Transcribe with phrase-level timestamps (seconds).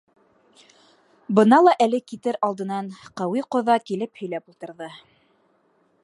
[1.39, 2.89] Быны ла әле китер алдынан
[3.21, 4.89] Ҡәүи ҡоҙа килеп һөйләп ултырҙы.